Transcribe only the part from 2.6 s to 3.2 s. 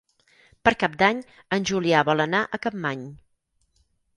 Capmany.